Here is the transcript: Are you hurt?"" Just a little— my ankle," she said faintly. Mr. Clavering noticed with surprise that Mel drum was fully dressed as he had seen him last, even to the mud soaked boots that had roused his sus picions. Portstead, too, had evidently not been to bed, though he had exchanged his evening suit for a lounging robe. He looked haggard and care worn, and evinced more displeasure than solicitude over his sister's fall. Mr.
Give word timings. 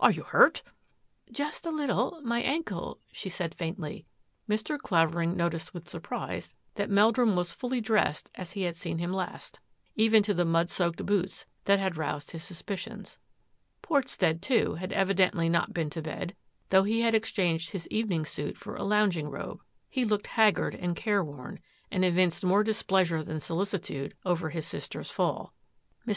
Are 0.00 0.10
you 0.10 0.22
hurt?"" 0.22 0.62
Just 1.32 1.64
a 1.64 1.70
little— 1.70 2.20
my 2.22 2.42
ankle," 2.42 3.00
she 3.10 3.30
said 3.30 3.54
faintly. 3.54 4.04
Mr. 4.46 4.78
Clavering 4.78 5.34
noticed 5.34 5.72
with 5.72 5.88
surprise 5.88 6.54
that 6.74 6.90
Mel 6.90 7.10
drum 7.10 7.36
was 7.36 7.54
fully 7.54 7.80
dressed 7.80 8.28
as 8.34 8.52
he 8.52 8.64
had 8.64 8.76
seen 8.76 8.98
him 8.98 9.14
last, 9.14 9.58
even 9.96 10.22
to 10.24 10.34
the 10.34 10.44
mud 10.44 10.68
soaked 10.68 11.06
boots 11.06 11.46
that 11.64 11.78
had 11.78 11.96
roused 11.96 12.32
his 12.32 12.44
sus 12.44 12.60
picions. 12.60 13.16
Portstead, 13.82 14.42
too, 14.42 14.74
had 14.74 14.92
evidently 14.92 15.48
not 15.48 15.72
been 15.72 15.88
to 15.88 16.02
bed, 16.02 16.36
though 16.68 16.82
he 16.84 17.00
had 17.00 17.14
exchanged 17.14 17.70
his 17.70 17.88
evening 17.88 18.26
suit 18.26 18.58
for 18.58 18.76
a 18.76 18.84
lounging 18.84 19.30
robe. 19.30 19.62
He 19.88 20.04
looked 20.04 20.26
haggard 20.26 20.74
and 20.74 20.94
care 20.96 21.24
worn, 21.24 21.60
and 21.90 22.04
evinced 22.04 22.44
more 22.44 22.62
displeasure 22.62 23.22
than 23.22 23.40
solicitude 23.40 24.12
over 24.26 24.50
his 24.50 24.66
sister's 24.66 25.10
fall. 25.10 25.54
Mr. 26.06 26.16